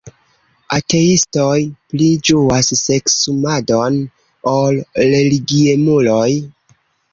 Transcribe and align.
"Ateistoj 0.77 1.59
pli 1.91 2.07
ĝuas 2.29 2.71
seksumadon 2.81 4.01
ol 4.55 4.83
religiemuloj." 5.13 6.27